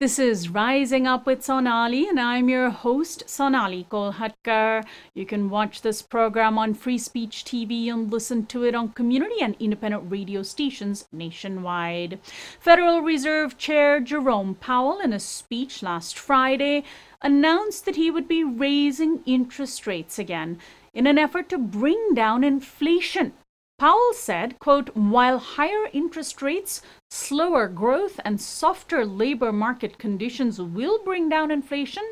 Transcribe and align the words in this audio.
This 0.00 0.18
is 0.18 0.48
Rising 0.48 1.06
Up 1.06 1.26
with 1.26 1.44
Sonali, 1.44 2.08
and 2.08 2.18
I'm 2.18 2.48
your 2.48 2.70
host, 2.70 3.28
Sonali 3.28 3.86
Kolhatkar. 3.90 4.82
You 5.12 5.26
can 5.26 5.50
watch 5.50 5.82
this 5.82 6.00
program 6.00 6.56
on 6.56 6.72
Free 6.72 6.96
Speech 6.96 7.44
TV 7.44 7.92
and 7.92 8.10
listen 8.10 8.46
to 8.46 8.64
it 8.64 8.74
on 8.74 8.94
community 8.94 9.42
and 9.42 9.56
independent 9.60 10.10
radio 10.10 10.42
stations 10.42 11.06
nationwide. 11.12 12.18
Federal 12.58 13.02
Reserve 13.02 13.58
Chair 13.58 14.00
Jerome 14.00 14.54
Powell, 14.54 15.00
in 15.00 15.12
a 15.12 15.20
speech 15.20 15.82
last 15.82 16.18
Friday, 16.18 16.82
announced 17.20 17.84
that 17.84 17.96
he 17.96 18.10
would 18.10 18.26
be 18.26 18.42
raising 18.42 19.20
interest 19.26 19.86
rates 19.86 20.18
again 20.18 20.58
in 20.94 21.06
an 21.06 21.18
effort 21.18 21.50
to 21.50 21.58
bring 21.58 22.14
down 22.14 22.42
inflation 22.42 23.34
Powell 23.80 24.12
said, 24.12 24.58
quote, 24.58 24.94
while 24.94 25.38
higher 25.38 25.88
interest 25.94 26.42
rates, 26.42 26.82
slower 27.10 27.66
growth, 27.66 28.20
and 28.26 28.38
softer 28.38 29.06
labor 29.06 29.52
market 29.52 29.96
conditions 29.96 30.60
will 30.60 31.02
bring 31.02 31.30
down 31.30 31.50
inflation, 31.50 32.02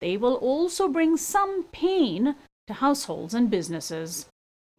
they 0.00 0.16
will 0.16 0.34
also 0.34 0.88
bring 0.88 1.16
some 1.16 1.62
pain 1.70 2.34
to 2.66 2.74
households 2.74 3.34
and 3.34 3.48
businesses. 3.48 4.26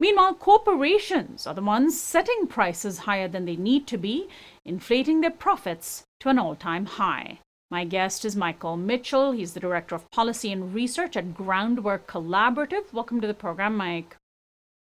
Meanwhile, 0.01 0.34
corporations 0.34 1.48
are 1.48 1.53
the 1.53 1.61
ones 1.61 1.98
setting 1.98 2.48
prices 2.48 2.98
higher 2.98 3.29
than 3.29 3.45
they 3.45 3.55
need 3.55 3.87
to 3.87 3.98
be, 3.98 4.27
inflating 4.65 5.21
their 5.21 5.31
profits 5.31 6.03
to 6.20 6.27
an 6.27 6.37
all 6.37 6.57
time 6.57 6.85
high. 6.85 7.39
My 7.71 7.85
guest 7.85 8.25
is 8.25 8.35
Michael 8.35 8.75
Mitchell. 8.75 9.31
He's 9.31 9.53
the 9.53 9.62
Director 9.62 9.95
of 9.95 10.12
Policy 10.12 10.51
and 10.51 10.73
Research 10.73 11.15
at 11.15 11.34
Groundwork 11.34 12.05
Collaborative. 12.05 12.91
Welcome 12.91 13.21
to 13.21 13.27
the 13.27 13.34
program, 13.34 13.77
Mike. 13.77 14.17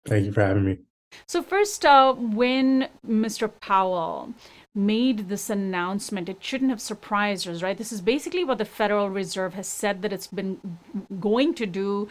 Thank 0.09 0.27
you 0.27 0.33
for 0.33 0.43
having 0.43 0.65
me. 0.65 0.79
So, 1.27 1.43
first, 1.43 1.85
uh, 1.85 2.15
when 2.15 2.89
Mr. 3.07 3.51
Powell 3.61 4.35
made 4.75 5.29
this 5.29 5.49
announcement, 5.49 6.29
it 6.29 6.43
shouldn't 6.43 6.71
have 6.71 6.81
surprised 6.81 7.49
us, 7.49 7.63
right? 7.63 7.79
This 7.79 7.93
is 7.93 8.01
basically 8.01 8.45
what 8.45 8.59
the 8.59 8.65
Federal 8.65 9.09
Reserve 9.09 9.55
has 9.55 9.67
said 9.67 10.03
that 10.03 10.13
it's 10.13 10.27
been 10.27 10.79
going 11.19 11.55
to 11.55 11.67
do 11.67 12.09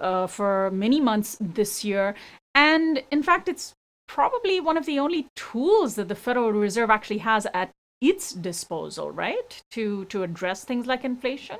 uh, 0.00 0.26
for 0.26 0.70
many 0.70 1.00
months 1.00 1.36
this 1.40 1.84
year. 1.84 2.14
And 2.54 3.02
in 3.10 3.22
fact, 3.22 3.48
it's 3.48 3.74
probably 4.06 4.60
one 4.60 4.76
of 4.76 4.86
the 4.86 4.98
only 4.98 5.26
tools 5.34 5.96
that 5.96 6.08
the 6.08 6.14
Federal 6.14 6.52
Reserve 6.52 6.90
actually 6.90 7.18
has 7.18 7.46
at 7.52 7.70
its 8.00 8.32
disposal, 8.32 9.10
right? 9.10 9.62
To 9.72 10.04
to 10.06 10.22
address 10.22 10.64
things 10.64 10.86
like 10.86 11.04
inflation. 11.04 11.58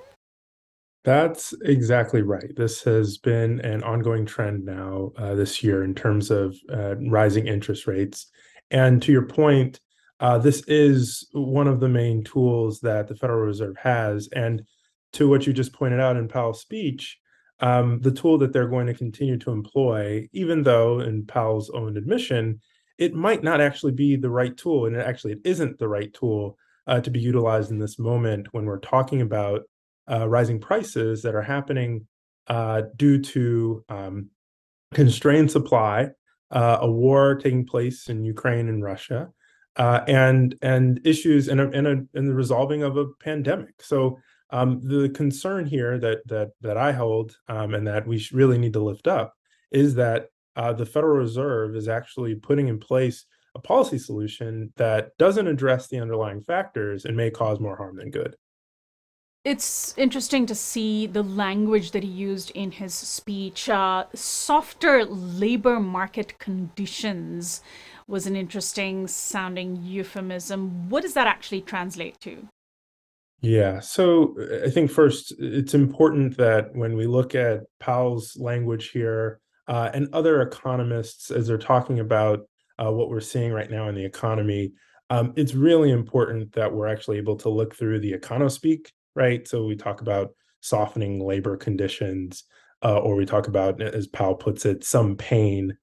That's 1.05 1.53
exactly 1.63 2.23
right. 2.23 2.55
This 2.57 2.83
has 2.85 3.19
been 3.19 3.61
an 3.61 3.83
ongoing 3.83 4.25
trend 4.25 4.65
now 4.65 5.13
uh, 5.19 5.35
this 5.35 5.63
year 5.63 5.85
in 5.85 5.95
terms 5.95 6.31
of 6.31 6.57
uh, 6.73 6.97
rising 6.97 7.47
interest 7.47 7.87
rates. 7.87 8.31
And 8.71 9.03
to 9.03 9.13
your 9.13 9.27
point, 9.27 9.81
uh, 10.21 10.39
this 10.39 10.63
is 10.67 11.29
one 11.33 11.69
of 11.69 11.81
the 11.81 11.89
main 11.91 12.25
tools 12.25 12.81
that 12.81 13.07
the 13.09 13.17
Federal 13.17 13.41
Reserve 13.41 13.77
has. 13.77 14.29
And 14.35 14.63
to 15.13 15.29
what 15.29 15.47
you 15.47 15.53
just 15.53 15.75
pointed 15.75 16.01
out 16.01 16.17
in 16.17 16.27
Powell's 16.27 16.63
speech, 16.63 17.19
um, 17.61 18.01
the 18.01 18.11
tool 18.11 18.39
that 18.39 18.55
they're 18.55 18.69
going 18.69 18.87
to 18.87 18.95
continue 18.95 19.37
to 19.39 19.51
employ, 19.51 20.27
even 20.33 20.63
though, 20.63 21.01
in 21.01 21.27
Powell's 21.27 21.69
own 21.71 21.99
admission, 21.99 22.61
it 22.97 23.15
might 23.15 23.43
not 23.43 23.61
actually 23.61 23.93
be 23.93 24.17
the 24.17 24.31
right 24.31 24.57
tool, 24.57 24.87
and 24.87 24.97
it 24.97 25.07
actually 25.07 25.33
it 25.33 25.41
isn't 25.45 25.79
the 25.79 25.89
right 25.89 26.13
tool 26.15 26.57
uh, 26.87 27.01
to 27.01 27.11
be 27.11 27.21
utilized 27.21 27.71
in 27.71 27.79
this 27.79 27.99
moment 27.99 28.49
when 28.53 28.65
we're 28.65 28.81
talking 28.81 29.21
about 29.21 29.63
uh, 30.11 30.29
rising 30.29 30.61
prices 30.61 31.23
that 31.23 31.35
are 31.35 31.43
happening 31.43 32.07
uh, 32.47 32.83
due 32.97 33.21
to 33.21 33.85
um, 33.89 34.29
constrained 34.93 35.51
supply, 35.51 36.09
uh, 36.51 36.79
a 36.81 36.91
war 36.91 37.37
taking 37.37 37.67
place 37.67 38.09
in 38.09 38.25
Ukraine 38.25 38.69
and 38.69 38.83
Russia, 38.83 39.31
uh, 39.77 40.01
and 40.07 40.55
and 40.63 41.01
issues 41.05 41.49
in 41.49 41.59
in 42.15 42.27
the 42.27 42.35
resolving 42.35 42.83
of 42.83 42.97
a 42.97 43.07
pandemic. 43.21 43.75
So 43.83 44.19
um, 44.51 44.81
the 44.83 45.09
concern 45.09 45.67
here 45.67 45.99
that 45.99 46.27
that 46.27 46.51
that 46.61 46.77
I 46.77 46.93
hold 46.93 47.37
um, 47.49 47.75
and 47.75 47.87
that 47.87 48.07
we 48.07 48.27
really 48.33 48.59
need 48.59 48.75
to 48.75 48.85
lift 48.85 49.09
up 49.09 49.35
is 49.73 49.95
that 49.97 50.27
uh, 50.57 50.73
the 50.73 50.87
Federal 50.87 51.17
Reserve 51.17 51.75
is 51.75 51.89
actually 51.89 52.37
putting 52.37 52.69
in 52.69 52.79
place 52.79 53.25
a 53.57 53.61
policy 53.61 53.99
solution 53.99 54.73
that 54.77 55.17
doesn't 55.19 55.47
address 55.47 55.89
the 55.89 55.99
underlying 55.99 56.43
factors 56.43 57.05
and 57.05 57.17
may 57.17 57.31
cause 57.31 57.61
more 57.61 57.77
harm 57.77 57.97
than 57.97 58.11
good 58.11 58.37
it's 59.45 59.93
interesting 59.99 60.47
to 60.47 60.55
see 60.55 61.07
the 61.07 61.23
language 61.23 61.91
that 61.91 62.03
he 62.03 62.09
used 62.09 62.51
in 62.53 62.71
his 62.71 62.95
speech. 62.95 63.69
Uh, 63.69 64.05
softer 64.15 65.05
labor 65.05 65.79
market 65.79 66.39
conditions 66.39 67.61
was 68.09 68.27
an 68.27 68.37
interesting 68.37 69.07
sounding 69.07 69.77
euphemism. 69.83 70.89
What 70.89 71.03
does 71.03 71.13
that 71.15 71.27
actually 71.27 71.61
translate 71.61 72.19
to? 72.21 72.49
Yeah, 73.43 73.81
so 73.81 74.35
I 74.65 74.71
think 74.71 74.91
first 74.91 75.35
it's 75.39 75.75
important 75.75 76.39
that 76.39 76.75
when 76.75 76.97
we 76.97 77.07
look 77.07 77.35
at 77.35 77.65
Powell's 77.79 78.39
language 78.39 78.91
here 78.91 79.41
uh, 79.69 79.91
and 79.93 80.09
other 80.15 80.41
economists 80.41 81.31
as 81.31 81.47
they're 81.47 81.59
talking 81.59 82.01
about 82.01 82.49
uh, 82.79 82.91
what 82.91 83.11
we're 83.11 83.21
seeing 83.21 83.53
right 83.53 83.71
now 83.71 83.91
in 83.91 83.95
the 83.95 84.05
economy, 84.05 84.73
um, 85.11 85.35
it's 85.37 85.55
really 85.55 85.91
important 85.91 86.53
that 86.53 86.73
we're 86.73 86.87
actually 86.87 87.19
able 87.19 87.37
to 87.37 87.51
look 87.51 87.75
through 87.75 88.01
the 88.01 88.13
econospeak 88.13 88.87
right? 89.15 89.47
So 89.47 89.65
we 89.65 89.77
talk 89.77 90.01
about 90.01 90.31
softening 90.61 91.25
labor 91.25 91.57
conditions, 91.57 92.45
uh, 92.83 92.99
or 92.99 93.17
we 93.17 93.27
talk 93.27 93.49
about, 93.49 93.81
as 93.81 94.07
Powell 94.07 94.35
puts 94.35 94.65
it, 94.67 94.85
some 94.85 95.17
pain, 95.17 95.77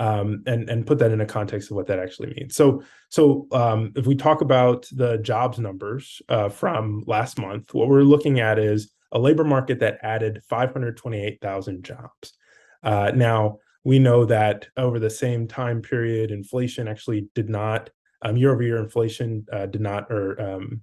um, 0.00 0.42
and 0.46 0.68
and 0.70 0.86
put 0.86 0.98
that 1.00 1.10
in 1.10 1.20
a 1.20 1.26
context 1.26 1.70
of 1.70 1.76
what 1.76 1.86
that 1.88 1.98
actually 1.98 2.32
means. 2.34 2.54
So 2.54 2.82
so 3.08 3.48
um, 3.52 3.92
if 3.96 4.06
we 4.06 4.14
talk 4.14 4.40
about 4.40 4.86
the 4.92 5.18
jobs 5.18 5.58
numbers 5.58 6.22
uh, 6.28 6.48
from 6.48 7.02
last 7.06 7.38
month, 7.38 7.74
what 7.74 7.88
we're 7.88 8.02
looking 8.02 8.40
at 8.40 8.58
is 8.58 8.92
a 9.10 9.18
labor 9.18 9.44
market 9.44 9.80
that 9.80 9.98
added 10.02 10.42
528,000 10.48 11.82
jobs. 11.82 12.34
Uh, 12.82 13.10
now 13.14 13.58
we 13.84 13.98
know 13.98 14.24
that 14.26 14.68
over 14.76 14.98
the 14.98 15.10
same 15.10 15.48
time 15.48 15.82
period, 15.82 16.30
inflation 16.30 16.86
actually 16.86 17.28
did 17.34 17.48
not 17.48 17.90
um, 18.22 18.36
year 18.36 18.52
over 18.52 18.62
year 18.62 18.78
inflation 18.78 19.46
uh, 19.52 19.66
did 19.66 19.80
not 19.80 20.10
or 20.10 20.40
um, 20.40 20.82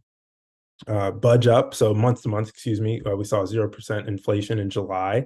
uh, 0.87 1.11
budge 1.11 1.47
up. 1.47 1.73
So 1.73 1.93
month 1.93 2.23
to 2.23 2.29
month, 2.29 2.49
excuse 2.49 2.81
me, 2.81 3.01
uh, 3.05 3.15
we 3.15 3.23
saw 3.23 3.43
0% 3.43 4.07
inflation 4.07 4.59
in 4.59 4.69
July. 4.69 5.25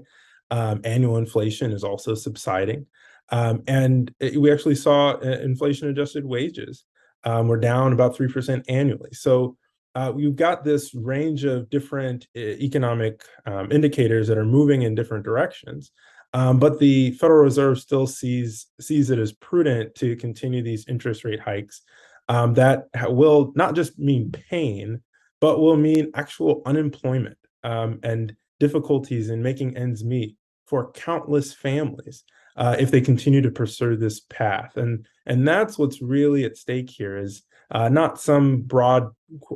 Um, 0.52 0.82
annual 0.84 1.18
inflation 1.18 1.72
is 1.72 1.84
also 1.84 2.16
subsiding. 2.16 2.86
Um, 3.30 3.64
and 3.68 4.14
it, 4.20 4.40
we 4.40 4.52
actually 4.52 4.76
saw 4.76 5.12
uh, 5.12 5.40
inflation 5.42 5.90
adjusted 5.90 6.26
wages. 6.26 6.84
Um, 7.24 7.48
we're 7.48 7.58
down 7.58 7.94
about 7.94 8.18
3% 8.18 8.64
annually. 8.70 9.12
So 9.14 9.58
uh, 9.96 10.12
we've 10.16 10.36
got 10.36 10.64
this 10.64 10.94
range 10.96 11.44
of 11.44 11.70
different 11.70 12.28
uh, 12.36 12.40
economic 12.40 13.24
um, 13.46 13.72
indicators 13.72 14.28
that 14.28 14.38
are 14.38 14.46
moving 14.46 14.84
in 14.84 14.96
different 14.96 15.26
directions. 15.26 15.92
Um, 16.34 16.60
but 16.60 16.80
the 16.80 17.12
Federal 17.12 17.44
Reserve 17.44 17.80
still 17.80 18.06
sees 18.06 18.68
sees 18.80 19.10
it 19.10 19.18
as 19.18 19.34
prudent 19.34 19.96
to 19.96 20.16
continue 20.16 20.62
these 20.62 20.88
interest 20.88 21.26
rate 21.26 21.40
hikes 21.40 21.82
um, 22.30 22.54
that 22.54 22.88
will 23.08 23.52
not 23.56 23.76
just 23.76 23.98
mean 23.98 24.32
pain, 24.32 25.02
but 25.42 25.60
will 25.60 25.78
mean 25.78 26.12
actual 26.16 26.62
unemployment 26.66 27.38
um, 27.64 28.00
and 28.04 28.36
difficulties 28.60 29.30
in 29.30 29.42
making 29.42 29.78
ends 29.78 30.04
meet 30.04 30.36
for 30.66 30.92
countless 30.92 31.54
families 31.54 32.24
uh, 32.58 32.76
if 32.78 32.92
they 32.92 33.02
continue 33.02 33.42
to 33.42 33.52
pursue 33.52 33.96
this 33.96 34.20
path. 34.22 34.78
And 34.78 35.06
and 35.26 35.48
that's 35.48 35.78
what's 35.78 36.02
really 36.02 36.44
at 36.44 36.58
stake 36.58 36.90
here 36.90 37.18
is 37.18 37.44
uh, 37.72 37.90
not 37.90 38.20
some 38.20 38.62
broad 38.62 39.10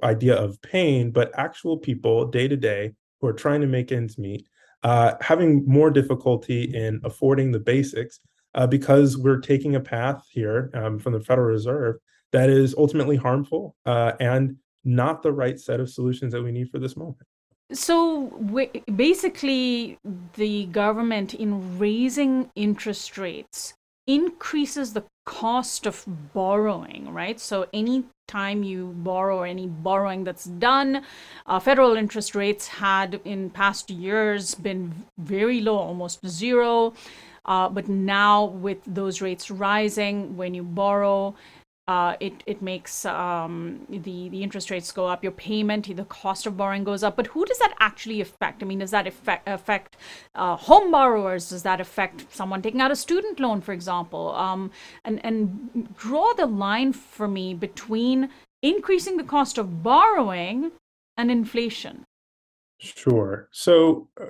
idea 0.04 0.36
of 0.36 0.62
pain, 0.62 1.12
but 1.12 1.32
actual 1.38 1.78
people 1.78 2.26
day 2.26 2.48
to 2.48 2.56
day 2.56 2.94
who 3.20 3.28
are 3.28 3.34
trying 3.34 3.62
to 3.62 3.68
make 3.68 3.92
ends 3.92 4.18
meet, 4.18 4.48
uh, 4.84 5.14
having 5.22 5.66
more 5.66 5.90
difficulty 5.90 6.64
in 6.64 7.02
affording 7.04 7.52
the 7.52 7.60
basics 7.60 8.20
uh, 8.56 8.68
because 8.68 9.18
we're 9.18 9.40
taking 9.40 9.76
a 9.76 9.80
path 9.80 10.26
here 10.30 10.70
um, 10.74 11.00
from 11.00 11.14
the 11.14 11.20
Federal 11.20 11.48
Reserve 11.48 11.98
that 12.32 12.50
is 12.50 12.76
ultimately 12.78 13.16
harmful 13.16 13.76
uh, 13.86 14.14
and 14.20 14.58
not 14.84 15.24
the 15.24 15.32
right 15.32 15.60
set 15.60 15.80
of 15.80 15.90
solutions 15.90 16.34
that 16.34 16.44
we 16.44 16.52
need 16.52 16.70
for 16.70 16.80
this 16.80 16.96
moment. 16.96 17.28
So 17.72 18.28
basically, 18.96 19.98
the 20.36 20.66
government, 20.66 21.34
in 21.34 21.80
raising 21.80 22.52
interest 22.56 23.18
rates, 23.18 23.74
increases 24.06 24.94
the 24.94 25.04
cost 25.26 25.86
of 25.86 26.06
borrowing, 26.34 27.12
right? 27.14 27.40
So 27.40 27.68
any 27.74 28.04
time 28.28 28.64
you 28.64 28.94
borrow 28.98 29.38
or 29.38 29.46
any 29.46 29.68
borrowing 29.68 30.24
that's 30.24 30.46
done, 30.46 31.04
uh, 31.46 31.60
federal 31.60 31.96
interest 31.96 32.36
rates 32.36 32.68
had 32.68 33.22
in 33.24 33.50
past 33.50 33.90
years 33.90 34.56
been 34.56 34.94
very 35.18 35.62
low, 35.62 35.78
almost 35.78 36.26
zero. 36.28 36.94
Uh, 37.46 37.70
but 37.70 37.88
now 37.90 38.46
with 38.46 38.80
those 38.86 39.22
rates 39.22 39.50
rising, 39.52 40.36
when 40.38 40.54
you 40.54 40.64
borrow, 40.64 41.36
uh, 41.88 42.16
it 42.22 42.44
it 42.46 42.62
makes 42.62 43.06
um, 43.06 43.86
the 43.90 44.30
the 44.30 44.42
interest 44.42 44.72
rates 44.72 44.92
go 44.92 45.08
up. 45.08 45.22
Your 45.22 45.34
payment, 45.34 45.94
the 45.94 46.06
cost 46.06 46.46
of 46.46 46.56
borrowing 46.56 46.86
goes 46.86 47.04
up. 47.04 47.18
But 47.18 47.28
who 47.28 47.46
does 47.46 47.60
that 47.60 47.74
actually 47.80 48.22
affect? 48.22 48.64
I 48.64 48.66
mean, 48.66 48.80
does 48.80 48.92
that 48.92 49.06
affect 49.06 49.48
affect 49.48 49.98
uh, 50.34 50.56
home 50.56 50.92
borrowers? 50.92 51.50
Does 51.50 51.64
that 51.64 51.82
affect 51.82 52.34
someone 52.34 52.62
taking 52.62 52.80
out 52.80 52.92
a 52.92 52.96
student 52.96 53.40
loan, 53.40 53.60
for 53.60 53.74
example? 53.74 54.34
Um, 54.36 54.72
and 55.04 55.20
and 55.26 55.94
draw 55.98 56.34
the 56.34 56.46
line 56.46 56.94
for 56.94 57.28
me 57.28 57.54
between 57.54 58.30
increasing 58.62 59.18
the 59.18 59.24
cost 59.26 59.58
of 59.58 59.84
borrowing 59.84 60.72
and 61.18 61.30
inflation? 61.30 62.06
Sure. 62.78 63.50
So 63.52 64.08
uh, 64.20 64.28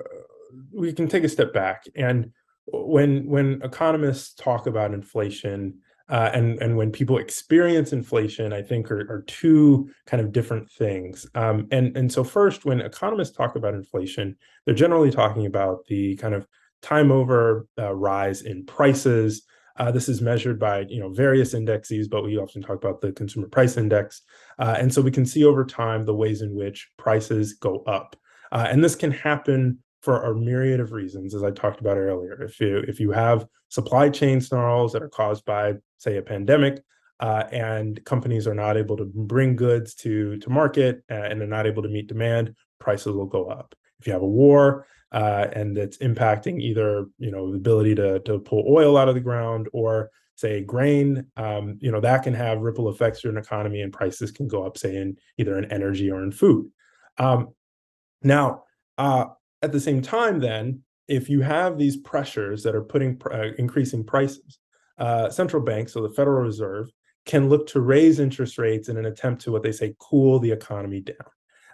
we 0.72 0.92
can 0.92 1.06
take 1.06 1.22
a 1.22 1.28
step 1.28 1.52
back, 1.52 1.84
and 1.94 2.32
when 2.66 3.26
when 3.26 3.62
economists 3.62 4.34
talk 4.34 4.66
about 4.66 4.92
inflation, 4.92 5.78
uh, 6.08 6.30
and 6.34 6.60
and 6.60 6.76
when 6.76 6.90
people 6.90 7.18
experience 7.18 7.92
inflation, 7.92 8.52
I 8.52 8.62
think 8.62 8.90
are, 8.90 9.10
are 9.10 9.24
two 9.26 9.90
kind 10.06 10.20
of 10.20 10.32
different 10.32 10.70
things. 10.70 11.26
Um, 11.34 11.66
and 11.70 11.96
and 11.96 12.12
so 12.12 12.22
first, 12.22 12.64
when 12.64 12.80
economists 12.80 13.34
talk 13.34 13.56
about 13.56 13.74
inflation, 13.74 14.36
they're 14.64 14.74
generally 14.74 15.10
talking 15.10 15.46
about 15.46 15.86
the 15.86 16.16
kind 16.16 16.34
of 16.34 16.46
time 16.82 17.10
over 17.10 17.66
uh, 17.78 17.94
rise 17.94 18.42
in 18.42 18.66
prices. 18.66 19.44
Uh, 19.76 19.90
this 19.90 20.08
is 20.08 20.20
measured 20.20 20.60
by 20.60 20.80
you 20.88 21.00
know 21.00 21.08
various 21.08 21.54
indexes, 21.54 22.06
but 22.06 22.22
we 22.22 22.36
often 22.36 22.60
talk 22.60 22.76
about 22.76 23.00
the 23.00 23.12
consumer 23.12 23.48
price 23.48 23.78
index. 23.78 24.22
Uh, 24.58 24.76
and 24.78 24.92
so 24.92 25.00
we 25.00 25.10
can 25.10 25.24
see 25.24 25.44
over 25.44 25.64
time 25.64 26.04
the 26.04 26.14
ways 26.14 26.42
in 26.42 26.54
which 26.54 26.90
prices 26.98 27.54
go 27.54 27.78
up, 27.86 28.14
uh, 28.52 28.66
and 28.70 28.84
this 28.84 28.94
can 28.94 29.10
happen 29.10 29.78
for 30.02 30.22
a 30.24 30.36
myriad 30.36 30.80
of 30.80 30.92
reasons, 30.92 31.34
as 31.34 31.42
I 31.42 31.50
talked 31.50 31.80
about 31.80 31.96
earlier. 31.96 32.42
If 32.42 32.60
you 32.60 32.84
if 32.86 33.00
you 33.00 33.10
have 33.12 33.46
supply 33.74 34.08
chain 34.08 34.40
snarls 34.40 34.92
that 34.92 35.02
are 35.02 35.08
caused 35.08 35.44
by, 35.44 35.74
say, 35.98 36.16
a 36.16 36.22
pandemic, 36.22 36.80
uh, 37.18 37.42
and 37.50 38.04
companies 38.04 38.46
are 38.46 38.54
not 38.54 38.76
able 38.76 38.96
to 38.96 39.04
bring 39.04 39.56
goods 39.56 39.94
to 39.94 40.36
to 40.38 40.48
market 40.48 41.02
uh, 41.10 41.14
and 41.14 41.40
they're 41.40 41.48
not 41.48 41.66
able 41.66 41.82
to 41.82 41.88
meet 41.88 42.06
demand, 42.06 42.54
prices 42.78 43.14
will 43.16 43.26
go 43.26 43.46
up. 43.46 43.74
If 43.98 44.06
you 44.06 44.12
have 44.12 44.22
a 44.22 44.26
war 44.26 44.86
uh, 45.10 45.46
and 45.52 45.76
it's 45.76 45.98
impacting 45.98 46.60
either 46.60 47.06
you 47.18 47.32
know 47.32 47.50
the 47.50 47.56
ability 47.56 47.96
to 47.96 48.20
to 48.20 48.38
pull 48.38 48.64
oil 48.68 48.96
out 48.96 49.08
of 49.08 49.16
the 49.16 49.20
ground 49.20 49.68
or 49.72 50.10
say 50.36 50.62
grain, 50.62 51.26
um, 51.36 51.78
you 51.80 51.90
know 51.90 52.00
that 52.00 52.22
can 52.22 52.34
have 52.34 52.60
ripple 52.60 52.88
effects 52.90 53.22
to 53.22 53.28
an 53.28 53.36
economy 53.36 53.80
and 53.80 53.92
prices 53.92 54.30
can 54.30 54.46
go 54.46 54.64
up, 54.64 54.78
say 54.78 54.94
in 54.94 55.16
either 55.36 55.58
in 55.58 55.64
energy 55.72 56.10
or 56.12 56.22
in 56.22 56.30
food. 56.30 56.70
Um, 57.18 57.54
now, 58.22 58.64
uh, 58.98 59.26
at 59.62 59.72
the 59.72 59.80
same 59.80 60.02
time, 60.02 60.38
then, 60.38 60.83
if 61.08 61.28
you 61.28 61.42
have 61.42 61.78
these 61.78 61.96
pressures 61.96 62.62
that 62.62 62.74
are 62.74 62.82
putting 62.82 63.20
uh, 63.30 63.52
increasing 63.58 64.04
prices, 64.04 64.58
uh, 64.98 65.28
central 65.28 65.62
banks, 65.62 65.92
so 65.92 66.02
the 66.02 66.14
Federal 66.14 66.42
Reserve, 66.42 66.90
can 67.26 67.48
look 67.48 67.66
to 67.68 67.80
raise 67.80 68.20
interest 68.20 68.58
rates 68.58 68.88
in 68.88 68.96
an 68.96 69.06
attempt 69.06 69.42
to 69.42 69.52
what 69.52 69.62
they 69.62 69.72
say 69.72 69.94
cool 69.98 70.38
the 70.38 70.50
economy 70.50 71.00
down. 71.00 71.16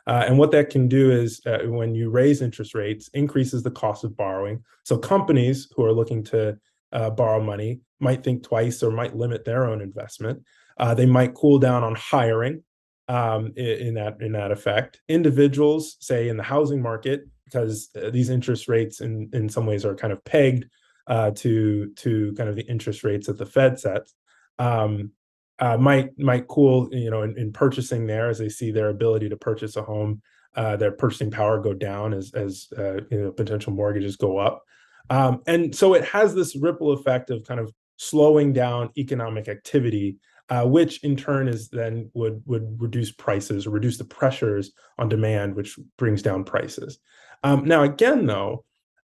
Uh, 0.07 0.25
and 0.27 0.39
what 0.39 0.51
that 0.53 0.71
can 0.71 0.89
do 0.89 1.11
is 1.11 1.41
uh, 1.47 1.59
when 1.65 1.95
you 1.95 2.11
raise 2.11 2.41
interest 2.41 2.75
rates, 2.75 3.09
increases 3.15 3.63
the 3.63 3.71
cost 3.71 4.05
of 4.05 4.17
borrowing. 4.17 4.63
So 4.85 4.97
companies 4.97 5.69
who 5.75 5.85
are 5.85 5.93
looking 5.93 6.25
to 6.25 6.59
uh, 6.93 7.11
borrow 7.11 7.43
money 7.43 7.81
might 8.01 8.25
think 8.25 8.43
twice 8.43 8.83
or 8.83 8.91
might 8.91 9.17
limit 9.17 9.45
their 9.45 9.67
own 9.67 9.81
investment. 9.81 10.43
Uh, 10.79 10.95
they 10.95 11.07
might 11.07 11.35
cool 11.35 11.59
down 11.59 11.85
on 11.85 11.95
hiring 11.95 12.63
um, 13.11 13.53
in, 13.57 13.95
that 13.95 14.21
in 14.21 14.33
that 14.33 14.53
effect. 14.53 15.01
Individuals, 15.09 15.97
say 16.01 16.29
in 16.29 16.37
the 16.37 16.45
housing 16.45 16.81
market, 16.81 17.23
because 17.45 17.89
uh, 18.01 18.11
these 18.11 18.31
interest 18.31 18.69
rates 18.69 19.01
in 19.01 19.29
in 19.33 19.49
some 19.49 19.67
ways 19.67 19.85
are 19.85 19.97
kind 19.97 20.13
of 20.13 20.25
pegged 20.25 20.67
uh, 21.09 21.33
to 21.33 21.93
to 21.97 22.33
kind 22.37 22.49
of 22.49 22.55
the 22.55 22.67
interest 22.67 23.03
rates 23.03 23.27
that 23.27 23.37
the 23.37 23.47
Fed 23.47 23.81
sets. 23.81 24.15
Um, 24.59 25.11
uh, 25.59 25.77
might 25.77 26.17
might 26.19 26.47
cool 26.47 26.89
you 26.93 27.11
know 27.11 27.23
in, 27.23 27.37
in, 27.37 27.53
purchasing 27.53 28.07
there 28.07 28.29
as 28.31 28.39
they 28.39 28.49
see 28.49 28.71
their 28.71 28.89
ability 28.89 29.29
to 29.29 29.37
purchase 29.37 29.77
a 29.77 29.83
home 29.83 30.23
uh, 30.55 30.75
their 30.77 30.93
purchasing 30.93 31.31
power 31.31 31.61
go 31.61 31.75
down 31.75 32.15
as 32.15 32.33
as 32.33 32.69
uh, 32.79 32.95
you 33.11 33.21
know 33.21 33.31
potential 33.33 33.71
mortgages 33.71 34.17
go 34.17 34.39
up 34.39 34.63
um, 35.11 35.43
and 35.47 35.75
so 35.75 35.93
it 35.93 36.05
has 36.05 36.35
this 36.35 36.57
ripple 36.57 36.93
effect 36.93 37.29
of 37.29 37.45
kind 37.45 37.61
of 37.61 37.71
slowing 37.99 38.55
down 38.55 38.89
economic 38.97 39.49
activity 39.49 40.17
uh, 40.51 40.65
which 40.65 41.03
in 41.05 41.17
turn 41.17 41.49
is 41.49 41.69
then 41.69 42.11
would 42.13 42.43
would 42.45 42.81
reduce 42.81 43.13
prices 43.13 43.67
or 43.67 43.71
reduce 43.71 43.99
the 43.99 44.05
pressures 44.05 44.73
on 44.99 45.09
demand, 45.09 45.55
which 45.55 45.79
brings 45.97 46.23
down 46.23 46.45
prices. 46.45 46.99
Um, 47.45 47.65
now, 47.65 47.85
again, 47.85 48.27
though, 48.27 48.65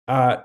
uh, 0.08 0.38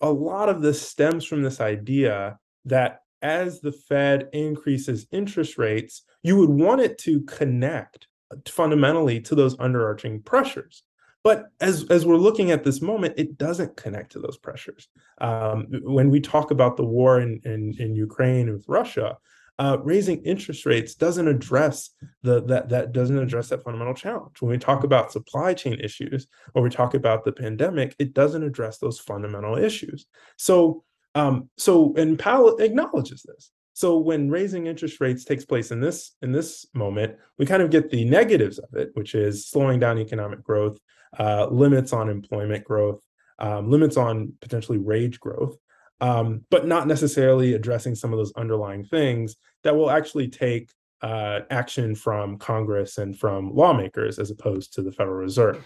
a 0.00 0.10
lot 0.10 0.48
of 0.48 0.60
this 0.60 0.82
stems 0.82 1.24
from 1.24 1.42
this 1.42 1.60
idea 1.60 2.38
that 2.64 3.00
as 3.22 3.60
the 3.60 3.72
Fed 3.72 4.28
increases 4.32 5.06
interest 5.12 5.58
rates, 5.58 6.02
you 6.22 6.36
would 6.36 6.50
want 6.50 6.80
it 6.80 6.98
to 6.98 7.20
connect 7.22 8.08
fundamentally 8.48 9.20
to 9.20 9.34
those 9.34 9.56
underarching 9.56 10.24
pressures. 10.24 10.82
But 11.22 11.50
as 11.60 11.84
as 11.90 12.06
we're 12.06 12.16
looking 12.16 12.50
at 12.50 12.64
this 12.64 12.80
moment, 12.80 13.14
it 13.16 13.38
doesn't 13.38 13.76
connect 13.76 14.12
to 14.12 14.18
those 14.18 14.38
pressures. 14.38 14.88
Um, 15.20 15.66
when 15.82 16.10
we 16.10 16.20
talk 16.20 16.50
about 16.50 16.76
the 16.76 16.84
war 16.84 17.20
in, 17.20 17.40
in, 17.44 17.74
in 17.78 17.94
Ukraine 17.94 18.50
with 18.50 18.64
Russia, 18.68 19.18
uh, 19.60 19.76
raising 19.82 20.22
interest 20.22 20.64
rates 20.64 20.94
doesn't 20.94 21.28
address 21.28 21.90
the 22.22 22.42
that 22.44 22.70
that 22.70 22.92
doesn't 22.92 23.18
address 23.18 23.50
that 23.50 23.62
fundamental 23.62 23.92
challenge. 23.92 24.40
When 24.40 24.50
we 24.50 24.56
talk 24.56 24.84
about 24.84 25.12
supply 25.12 25.52
chain 25.52 25.78
issues 25.78 26.26
or 26.54 26.62
we 26.62 26.70
talk 26.70 26.94
about 26.94 27.24
the 27.24 27.32
pandemic, 27.32 27.94
it 27.98 28.14
doesn't 28.14 28.42
address 28.42 28.78
those 28.78 28.98
fundamental 28.98 29.58
issues. 29.58 30.06
So 30.38 30.82
um, 31.14 31.50
so 31.58 31.92
and 31.98 32.18
Powell 32.18 32.56
acknowledges 32.56 33.22
this. 33.22 33.50
So 33.74 33.98
when 33.98 34.30
raising 34.30 34.66
interest 34.66 34.98
rates 34.98 35.24
takes 35.24 35.44
place 35.44 35.70
in 35.70 35.80
this 35.80 36.16
in 36.22 36.32
this 36.32 36.64
moment, 36.72 37.16
we 37.36 37.44
kind 37.44 37.62
of 37.62 37.68
get 37.70 37.90
the 37.90 38.06
negatives 38.06 38.58
of 38.58 38.74
it, 38.74 38.90
which 38.94 39.14
is 39.14 39.46
slowing 39.46 39.78
down 39.78 39.98
economic 39.98 40.42
growth, 40.42 40.78
uh, 41.18 41.48
limits 41.50 41.92
on 41.92 42.08
employment 42.08 42.64
growth, 42.64 43.02
um, 43.38 43.70
limits 43.70 43.98
on 43.98 44.32
potentially 44.40 44.78
wage 44.78 45.20
growth 45.20 45.58
um, 46.00 46.44
but 46.50 46.66
not 46.66 46.86
necessarily 46.86 47.54
addressing 47.54 47.94
some 47.94 48.12
of 48.12 48.18
those 48.18 48.32
underlying 48.34 48.84
things 48.84 49.36
that 49.62 49.76
will 49.76 49.90
actually 49.90 50.28
take 50.28 50.70
uh, 51.02 51.40
action 51.50 51.94
from 51.94 52.38
Congress 52.38 52.98
and 52.98 53.18
from 53.18 53.54
lawmakers 53.54 54.18
as 54.18 54.30
opposed 54.30 54.74
to 54.74 54.82
the 54.82 54.92
Federal 54.92 55.16
Reserve. 55.16 55.64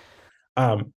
Um, 0.56 0.92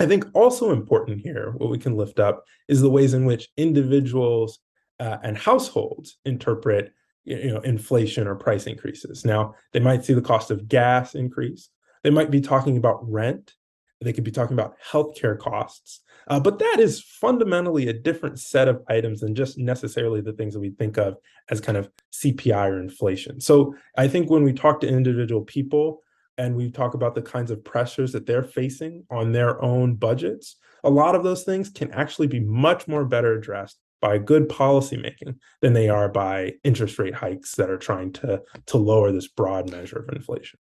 I 0.00 0.06
think 0.06 0.26
also 0.34 0.72
important 0.72 1.20
here, 1.20 1.52
what 1.56 1.70
we 1.70 1.78
can 1.78 1.96
lift 1.96 2.18
up 2.18 2.44
is 2.68 2.80
the 2.80 2.90
ways 2.90 3.14
in 3.14 3.24
which 3.24 3.48
individuals 3.56 4.58
uh, 5.00 5.18
and 5.22 5.36
households 5.36 6.18
interpret 6.24 6.92
you 7.24 7.52
know 7.52 7.60
inflation 7.60 8.26
or 8.26 8.34
price 8.34 8.66
increases. 8.66 9.24
Now, 9.24 9.54
they 9.72 9.80
might 9.80 10.04
see 10.04 10.14
the 10.14 10.20
cost 10.20 10.50
of 10.50 10.68
gas 10.68 11.14
increase. 11.14 11.70
They 12.02 12.10
might 12.10 12.30
be 12.30 12.40
talking 12.40 12.76
about 12.76 13.10
rent 13.10 13.54
they 14.00 14.12
could 14.12 14.24
be 14.24 14.30
talking 14.30 14.54
about 14.54 14.76
healthcare 14.90 15.38
costs. 15.38 16.00
Uh, 16.28 16.40
but 16.40 16.58
that 16.58 16.76
is 16.78 17.02
fundamentally 17.02 17.88
a 17.88 17.92
different 17.92 18.38
set 18.38 18.68
of 18.68 18.82
items 18.88 19.20
than 19.20 19.34
just 19.34 19.58
necessarily 19.58 20.20
the 20.20 20.32
things 20.32 20.54
that 20.54 20.60
we 20.60 20.70
think 20.70 20.96
of 20.96 21.16
as 21.50 21.60
kind 21.60 21.76
of 21.76 21.90
CPI 22.12 22.70
or 22.70 22.80
inflation. 22.80 23.40
So 23.40 23.74
I 23.96 24.08
think 24.08 24.30
when 24.30 24.42
we 24.42 24.52
talk 24.52 24.80
to 24.80 24.88
individual 24.88 25.42
people 25.42 26.02
and 26.38 26.56
we 26.56 26.70
talk 26.70 26.94
about 26.94 27.14
the 27.14 27.22
kinds 27.22 27.50
of 27.50 27.62
pressures 27.62 28.12
that 28.12 28.26
they're 28.26 28.42
facing 28.42 29.04
on 29.10 29.32
their 29.32 29.62
own 29.62 29.94
budgets, 29.94 30.56
a 30.82 30.90
lot 30.90 31.14
of 31.14 31.22
those 31.22 31.44
things 31.44 31.70
can 31.70 31.90
actually 31.92 32.26
be 32.26 32.40
much 32.40 32.88
more 32.88 33.04
better 33.04 33.34
addressed 33.34 33.78
by 34.00 34.18
good 34.18 34.48
policymaking 34.48 35.36
than 35.62 35.72
they 35.72 35.88
are 35.88 36.10
by 36.10 36.52
interest 36.62 36.98
rate 36.98 37.14
hikes 37.14 37.54
that 37.54 37.70
are 37.70 37.78
trying 37.78 38.12
to 38.12 38.42
to 38.66 38.76
lower 38.76 39.10
this 39.10 39.28
broad 39.28 39.70
measure 39.70 39.98
of 39.98 40.14
inflation. 40.14 40.58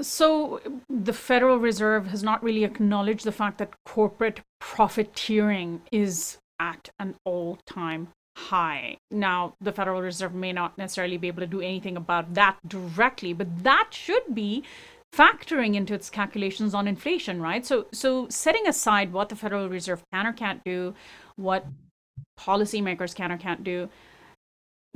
So 0.00 0.60
the 0.90 1.12
Federal 1.12 1.58
Reserve 1.58 2.08
has 2.08 2.22
not 2.22 2.42
really 2.42 2.64
acknowledged 2.64 3.24
the 3.24 3.32
fact 3.32 3.58
that 3.58 3.72
corporate 3.86 4.40
profiteering 4.60 5.82
is 5.90 6.38
at 6.60 6.90
an 6.98 7.14
all 7.24 7.58
time 7.66 8.08
high. 8.36 8.98
Now, 9.10 9.54
the 9.60 9.72
Federal 9.72 10.02
Reserve 10.02 10.34
may 10.34 10.52
not 10.52 10.76
necessarily 10.76 11.16
be 11.16 11.28
able 11.28 11.40
to 11.40 11.46
do 11.46 11.62
anything 11.62 11.96
about 11.96 12.34
that 12.34 12.58
directly, 12.66 13.32
but 13.32 13.64
that 13.64 13.88
should 13.92 14.34
be 14.34 14.62
factoring 15.14 15.74
into 15.74 15.94
its 15.94 16.10
calculations 16.10 16.74
on 16.74 16.86
inflation, 16.86 17.40
right? 17.40 17.64
So 17.64 17.86
so 17.92 18.28
setting 18.28 18.66
aside 18.66 19.12
what 19.12 19.30
the 19.30 19.36
Federal 19.36 19.68
Reserve 19.68 20.02
can 20.12 20.26
or 20.26 20.32
can't 20.34 20.62
do, 20.64 20.94
what 21.36 21.64
policymakers 22.38 23.14
can 23.14 23.32
or 23.32 23.38
can't 23.38 23.64
do, 23.64 23.88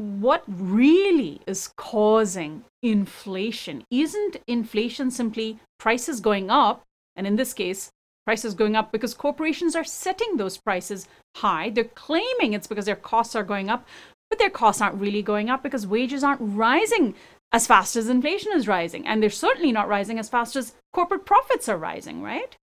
what 0.01 0.43
really 0.49 1.43
is 1.47 1.69
causing 1.77 2.65
inflation? 2.83 3.85
Isn't 3.91 4.39
inflation 4.47 5.11
simply 5.11 5.59
prices 5.79 6.21
going 6.21 6.49
up? 6.49 6.85
And 7.17 7.27
in 7.27 7.37
this 7.37 7.53
case, 7.53 7.91
prices 8.25 8.55
going 8.55 8.77
up 8.77 8.93
because 8.93 9.13
corporations 9.13 9.77
are 9.77 9.85
setting 9.85 10.37
those 10.37 10.57
prices 10.57 11.07
high. 11.37 11.69
They're 11.69 11.85
claiming 11.85 12.55
it's 12.55 12.67
because 12.67 12.87
their 12.87 12.97
costs 12.97 13.37
are 13.37 13.45
going 13.45 13.69
up, 13.69 13.87
but 14.31 14.39
their 14.39 14.49
costs 14.49 14.81
aren't 14.81 15.01
really 15.01 15.21
going 15.21 15.51
up 15.51 15.63
because 15.63 15.87
wages 15.87 16.25
aren't 16.25 16.41
rising 16.41 17.15
as 17.53 17.67
fast 17.67 17.95
as 17.95 18.09
inflation 18.09 18.53
is 18.55 18.67
rising. 18.67 19.07
And 19.07 19.23
they're 19.23 19.29
certainly 19.29 19.71
not 19.71 19.89
rising 19.89 20.19
as 20.19 20.31
fast 20.31 20.57
as 20.57 20.73
corporate 20.95 21.27
profits 21.27 21.69
are 21.69 21.77
rising, 21.77 22.23
right? 22.23 22.57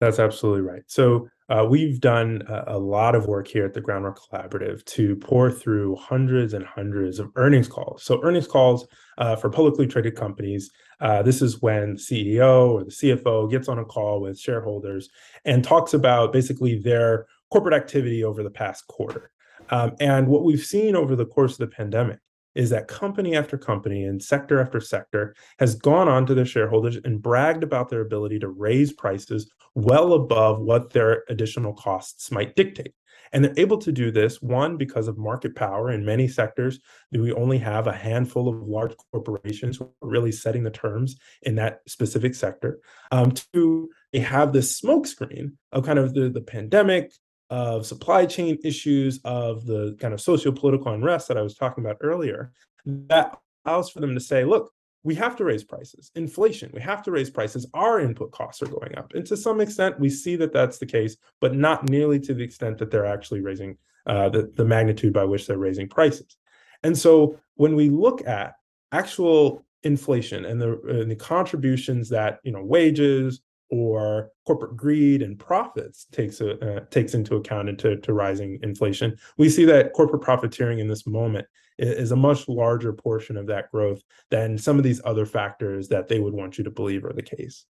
That's 0.00 0.18
absolutely 0.18 0.62
right. 0.62 0.82
So 0.86 1.28
uh, 1.48 1.64
we've 1.68 2.00
done 2.00 2.42
a, 2.46 2.76
a, 2.76 2.78
lot 2.78 3.14
of 3.14 3.26
work 3.26 3.48
here 3.48 3.64
at 3.64 3.72
the 3.72 3.80
Groundwork 3.80 4.18
Collaborative 4.20 4.84
to 4.84 5.16
pour 5.16 5.50
through 5.50 5.96
hundreds 5.96 6.52
and 6.52 6.64
hundreds 6.64 7.18
of 7.18 7.30
earnings 7.36 7.68
calls. 7.68 8.02
So, 8.02 8.22
earnings 8.22 8.46
calls 8.46 8.86
uh, 9.16 9.34
for 9.34 9.48
publicly 9.48 9.86
traded 9.86 10.14
companies. 10.14 10.70
Uh, 11.00 11.22
this 11.22 11.40
is 11.40 11.62
when 11.62 11.96
CEO 11.96 12.72
or 12.72 12.84
the 12.84 12.90
CFO 12.90 13.50
gets 13.50 13.66
on 13.66 13.78
a 13.78 13.84
call 13.84 14.20
with 14.20 14.38
shareholders 14.38 15.08
and 15.46 15.64
talks 15.64 15.94
about 15.94 16.32
basically 16.32 16.78
their 16.78 17.26
corporate 17.50 17.74
activity 17.74 18.22
over 18.22 18.42
the 18.42 18.50
past 18.50 18.86
quarter. 18.86 19.30
Um, 19.70 19.96
and 20.00 20.28
what 20.28 20.44
we've 20.44 20.64
seen 20.64 20.96
over 20.96 21.16
the 21.16 21.26
course 21.26 21.52
of 21.52 21.58
the 21.58 21.74
pandemic 21.74 22.18
is 22.58 22.70
that 22.70 22.88
company 22.88 23.36
after 23.36 23.56
company 23.56 24.04
and 24.04 24.20
sector 24.20 24.60
after 24.60 24.80
sector 24.80 25.32
has 25.60 25.76
gone 25.76 26.08
on 26.08 26.26
to 26.26 26.34
their 26.34 26.44
shareholders 26.44 26.98
and 27.04 27.22
bragged 27.22 27.62
about 27.62 27.88
their 27.88 28.00
ability 28.00 28.40
to 28.40 28.48
raise 28.48 28.92
prices 28.92 29.48
well 29.76 30.14
above 30.14 30.58
what 30.60 30.90
their 30.90 31.22
additional 31.28 31.72
costs 31.72 32.32
might 32.32 32.56
dictate. 32.56 32.92
And 33.32 33.44
they're 33.44 33.54
able 33.56 33.78
to 33.78 33.92
do 33.92 34.10
this, 34.10 34.42
one, 34.42 34.76
because 34.76 35.06
of 35.06 35.18
market 35.18 35.54
power. 35.54 35.92
In 35.92 36.04
many 36.04 36.26
sectors, 36.26 36.80
Do 37.12 37.22
we 37.22 37.32
only 37.32 37.58
have 37.58 37.86
a 37.86 37.92
handful 37.92 38.48
of 38.48 38.66
large 38.66 38.94
corporations 39.12 39.76
who 39.76 39.84
are 39.84 40.08
really 40.08 40.32
setting 40.32 40.64
the 40.64 40.70
terms 40.70 41.16
in 41.42 41.54
that 41.56 41.80
specific 41.86 42.34
sector. 42.34 42.80
Um, 43.12 43.32
two, 43.32 43.90
they 44.12 44.20
have 44.20 44.52
this 44.52 44.80
smokescreen 44.80 45.52
of 45.70 45.86
kind 45.86 45.98
of 45.98 46.12
the, 46.12 46.28
the 46.28 46.40
pandemic, 46.40 47.12
of 47.50 47.86
supply 47.86 48.26
chain 48.26 48.58
issues, 48.64 49.20
of 49.24 49.64
the 49.64 49.96
kind 50.00 50.12
of 50.12 50.20
socio-political 50.20 50.92
unrest 50.92 51.28
that 51.28 51.38
I 51.38 51.42
was 51.42 51.54
talking 51.54 51.84
about 51.84 51.98
earlier, 52.00 52.52
that 52.84 53.38
allows 53.64 53.90
for 53.90 54.00
them 54.00 54.14
to 54.14 54.20
say, 54.20 54.44
look, 54.44 54.72
we 55.04 55.14
have 55.14 55.36
to 55.36 55.44
raise 55.44 55.64
prices. 55.64 56.10
Inflation, 56.16 56.70
we 56.74 56.80
have 56.80 57.02
to 57.04 57.10
raise 57.10 57.30
prices. 57.30 57.66
Our 57.72 58.00
input 58.00 58.32
costs 58.32 58.62
are 58.62 58.66
going 58.66 58.96
up. 58.98 59.14
And 59.14 59.24
to 59.26 59.36
some 59.36 59.60
extent, 59.60 59.98
we 59.98 60.10
see 60.10 60.36
that 60.36 60.52
that's 60.52 60.78
the 60.78 60.86
case, 60.86 61.16
but 61.40 61.54
not 61.54 61.88
nearly 61.88 62.20
to 62.20 62.34
the 62.34 62.42
extent 62.42 62.78
that 62.78 62.90
they're 62.90 63.06
actually 63.06 63.40
raising 63.40 63.78
uh, 64.06 64.28
the, 64.28 64.52
the 64.56 64.64
magnitude 64.64 65.12
by 65.12 65.24
which 65.24 65.46
they're 65.46 65.58
raising 65.58 65.88
prices. 65.88 66.36
And 66.82 66.96
so 66.96 67.38
when 67.54 67.74
we 67.74 67.90
look 67.90 68.26
at 68.26 68.54
actual 68.92 69.64
inflation 69.82 70.44
and 70.44 70.60
the, 70.60 70.80
and 70.88 71.10
the 71.10 71.16
contributions 71.16 72.08
that 72.08 72.40
you 72.42 72.52
know 72.52 72.62
wages 72.62 73.40
or 73.70 74.30
corporate 74.46 74.76
greed 74.76 75.22
and 75.22 75.38
profits 75.38 76.06
takes 76.10 76.40
a, 76.40 76.58
uh, 76.76 76.80
takes 76.90 77.14
into 77.14 77.36
account 77.36 77.68
into 77.68 77.96
to 77.96 78.12
rising 78.12 78.58
inflation, 78.62 79.16
we 79.36 79.48
see 79.48 79.64
that 79.64 79.92
corporate 79.92 80.22
profiteering 80.22 80.78
in 80.78 80.88
this 80.88 81.06
moment 81.06 81.46
is 81.78 82.10
a 82.10 82.16
much 82.16 82.48
larger 82.48 82.92
portion 82.92 83.36
of 83.36 83.46
that 83.46 83.70
growth 83.70 84.02
than 84.30 84.58
some 84.58 84.78
of 84.78 84.84
these 84.84 85.00
other 85.04 85.24
factors 85.24 85.88
that 85.88 86.08
they 86.08 86.18
would 86.18 86.34
want 86.34 86.58
you 86.58 86.64
to 86.64 86.70
believe 86.70 87.04
are 87.04 87.12
the 87.12 87.22
case. 87.22 87.66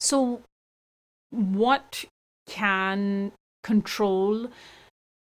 So, 0.00 0.42
what 1.30 2.04
can 2.46 3.32
control 3.62 4.48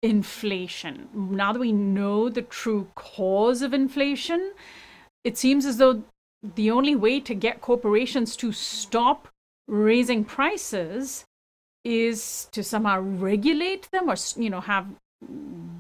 inflation? 0.02 1.08
Now 1.14 1.52
that 1.52 1.60
we 1.60 1.72
know 1.72 2.28
the 2.28 2.42
true 2.42 2.88
cause 2.94 3.62
of 3.62 3.72
inflation, 3.72 4.52
it 5.24 5.38
seems 5.38 5.64
as 5.64 5.76
though 5.76 6.02
the 6.42 6.70
only 6.70 6.96
way 6.96 7.20
to 7.20 7.34
get 7.34 7.60
corporations 7.60 8.36
to 8.36 8.52
stop 8.52 9.28
raising 9.70 10.24
prices 10.24 11.24
is 11.84 12.48
to 12.52 12.62
somehow 12.62 13.00
regulate 13.00 13.88
them 13.92 14.10
or 14.10 14.16
you 14.36 14.50
know 14.50 14.60
have 14.60 14.86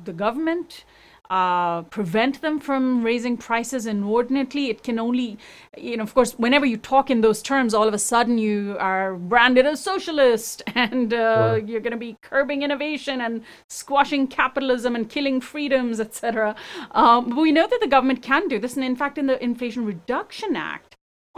the 0.04 0.12
government 0.12 0.84
uh, 1.30 1.82
prevent 1.82 2.40
them 2.40 2.58
from 2.58 3.04
raising 3.04 3.36
prices 3.36 3.86
inordinately. 3.86 4.68
It 4.68 4.82
can 4.82 4.98
only, 4.98 5.38
you 5.78 5.96
know, 5.96 6.02
of 6.02 6.12
course, 6.12 6.32
whenever 6.32 6.66
you 6.66 6.76
talk 6.76 7.08
in 7.08 7.20
those 7.20 7.40
terms, 7.40 7.72
all 7.72 7.86
of 7.86 7.94
a 7.94 7.98
sudden 7.98 8.36
you 8.36 8.76
are 8.80 9.14
branded 9.14 9.64
a 9.64 9.76
socialist 9.76 10.62
and 10.74 11.14
uh, 11.14 11.60
you're 11.64 11.80
going 11.80 11.92
to 11.92 11.96
be 11.96 12.16
curbing 12.20 12.62
innovation 12.62 13.20
and 13.20 13.44
squashing 13.68 14.26
capitalism 14.26 14.96
and 14.96 15.08
killing 15.08 15.40
freedoms, 15.40 16.00
etc. 16.00 16.56
Um, 16.90 17.28
but 17.28 17.36
we 17.36 17.52
know 17.52 17.68
that 17.68 17.80
the 17.80 17.86
government 17.86 18.22
can 18.22 18.48
do 18.48 18.58
this. 18.58 18.74
And 18.74 18.84
in 18.84 18.96
fact, 18.96 19.16
in 19.16 19.26
the 19.26 19.40
Inflation 19.42 19.86
Reduction 19.86 20.56
Act, 20.56 20.89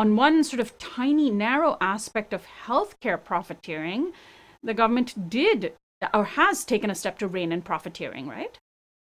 on 0.02 0.16
one 0.16 0.42
sort 0.42 0.58
of 0.58 0.76
tiny, 0.78 1.30
narrow 1.30 1.76
aspect 1.80 2.32
of 2.32 2.42
healthcare 2.66 3.22
profiteering, 3.22 4.10
the 4.60 4.74
government 4.74 5.30
did 5.30 5.74
or 6.12 6.24
has 6.24 6.64
taken 6.64 6.90
a 6.90 6.94
step 6.94 7.16
to 7.20 7.28
rein 7.28 7.52
in 7.52 7.62
profiteering, 7.62 8.26
right? 8.26 8.58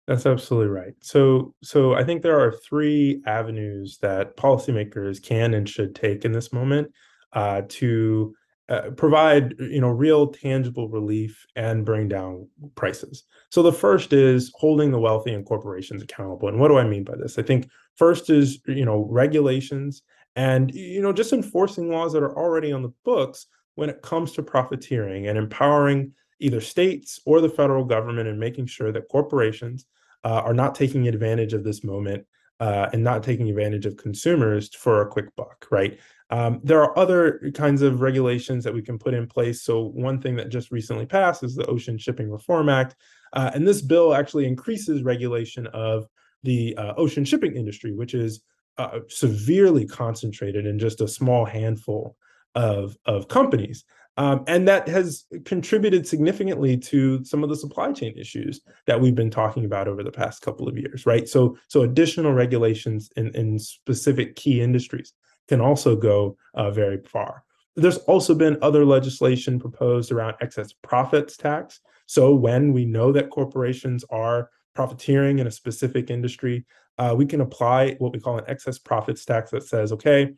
That's 0.08 0.26
absolutely 0.26 0.68
right. 0.68 0.94
So, 1.00 1.54
so 1.64 1.94
I 1.94 2.04
think 2.04 2.22
there 2.22 2.38
are 2.38 2.52
three 2.52 3.22
avenues 3.26 3.98
that 4.02 4.36
policymakers 4.36 5.24
can 5.24 5.54
and 5.54 5.70
should 5.70 5.96
take 5.96 6.26
in 6.26 6.34
this 6.34 6.52
moment 6.52 6.92
uh, 7.32 7.62
to 7.70 8.36
uh, 8.68 8.90
provide, 8.98 9.54
you 9.60 9.80
know, 9.80 9.88
real 9.88 10.28
tangible 10.28 10.90
relief 10.90 11.46
and 11.56 11.86
bring 11.86 12.10
down 12.10 12.46
prices. 12.76 13.24
So 13.52 13.64
the 13.64 13.72
first 13.72 14.12
is 14.12 14.52
holding 14.56 14.92
the 14.92 15.00
wealthy 15.00 15.34
and 15.34 15.46
corporations 15.46 16.04
accountable. 16.04 16.50
And 16.50 16.60
what 16.60 16.68
do 16.68 16.78
I 16.78 16.84
mean 16.84 17.06
by 17.06 17.16
this? 17.16 17.40
I 17.40 17.42
think 17.42 17.70
first 17.96 18.30
is, 18.30 18.60
you 18.68 18.84
know, 18.84 19.08
regulations 19.10 20.02
and 20.36 20.74
you 20.74 21.02
know 21.02 21.14
just 21.14 21.34
enforcing 21.34 21.90
laws 21.90 22.14
that 22.14 22.24
are 22.24 22.38
already 22.38 22.72
on 22.72 22.82
the 22.82 22.94
books 23.06 23.48
when 23.76 23.90
it 23.90 24.02
comes 24.02 24.32
to 24.32 24.44
profiteering 24.44 25.28
and 25.28 25.38
empowering 25.38 26.12
either 26.40 26.62
states 26.62 27.20
or 27.26 27.42
the 27.42 27.50
federal 27.50 27.86
government 27.86 28.28
and 28.28 28.40
making 28.40 28.66
sure 28.66 28.92
that 28.92 29.08
corporations 29.10 29.86
uh, 30.24 30.42
are 30.46 30.54
not 30.54 30.76
taking 30.76 31.08
advantage 31.08 31.54
of 31.54 31.64
this 31.64 31.84
moment 31.84 32.26
uh, 32.60 32.90
and 32.94 33.04
not 33.04 33.24
taking 33.24 33.50
advantage 33.50 33.86
of 33.86 33.98
consumers 33.98 34.74
for 34.76 35.02
a 35.02 35.08
quick 35.08 35.34
buck, 35.36 35.68
right? 35.72 36.00
Um, 36.30 36.62
there 36.64 36.82
are 36.82 36.98
other 36.98 37.52
kinds 37.54 37.82
of 37.82 38.02
regulations 38.02 38.64
that 38.64 38.74
we 38.74 38.82
can 38.82 38.98
put 38.98 39.14
in 39.14 39.28
place. 39.28 39.64
So, 39.64 39.92
one 39.94 40.20
thing 40.22 40.36
that 40.38 40.50
just 40.50 40.72
recently 40.72 41.06
passed 41.06 41.44
is 41.44 41.56
the 41.56 41.66
Ocean 41.66 41.98
Shipping 41.98 42.32
Reform 42.32 42.70
Act. 42.70 42.96
Uh, 43.34 43.52
and 43.54 43.68
this 43.68 43.82
bill 43.82 44.14
actually 44.14 44.46
increases 44.46 45.04
regulation 45.04 45.68
of 45.68 46.08
the 46.44 46.76
uh, 46.78 46.94
ocean 46.98 47.26
shipping 47.26 47.56
industry, 47.56 47.94
which 47.94 48.14
is 48.14 48.42
uh, 48.78 49.00
severely 49.08 49.86
concentrated 49.86 50.66
in 50.66 50.80
just 50.80 51.02
a 51.02 51.08
small 51.08 51.46
handful 51.46 52.16
of 52.56 52.98
of 53.06 53.28
companies. 53.28 53.86
Um, 54.16 54.44
and 54.48 54.68
that 54.68 54.88
has 54.88 55.26
contributed 55.46 56.08
significantly 56.08 56.78
to 56.78 57.24
some 57.26 57.44
of 57.44 57.50
the 57.50 57.56
supply 57.56 57.92
chain 57.94 58.14
issues 58.16 58.62
that 58.86 59.02
we've 59.02 59.16
been 59.16 59.32
talking 59.32 59.66
about 59.66 59.88
over 59.88 60.04
the 60.04 60.12
past 60.12 60.44
couple 60.44 60.68
of 60.68 60.78
years, 60.78 61.08
right? 61.08 61.28
So, 61.28 61.58
so 61.68 61.82
additional 61.82 62.34
regulations 62.34 63.10
in, 63.16 63.36
in 63.36 63.58
specific 63.58 64.36
key 64.36 64.62
industries 64.62 65.14
can 65.48 65.62
also 65.62 65.96
go 65.96 66.38
uh, 66.54 66.70
very 66.70 67.02
far. 67.02 67.44
There's 67.76 67.98
also 68.00 68.36
been 68.36 68.60
other 68.62 68.86
legislation 68.86 69.60
proposed 69.60 70.12
around 70.12 70.36
excess 70.42 70.74
profits 70.84 71.36
tax. 71.36 71.80
So, 72.06 72.36
when 72.36 72.72
we 72.72 72.86
know 72.86 73.12
that 73.14 73.32
corporations 73.32 74.06
are 74.12 74.52
profiteering 74.76 75.40
in 75.40 75.48
a 75.48 75.52
specific 75.52 76.12
industry, 76.12 76.66
uh, 76.98 77.14
we 77.18 77.26
can 77.26 77.42
apply 77.42 77.94
what 78.00 78.14
we 78.14 78.20
call 78.20 78.38
an 78.38 78.46
excess 78.48 78.78
profits 78.78 79.26
tax 79.26 79.52
that 79.52 79.64
says, 79.64 79.92
okay, 79.92 80.34